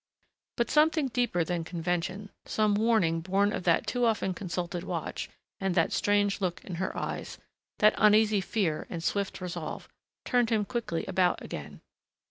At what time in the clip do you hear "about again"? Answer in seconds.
11.07-11.81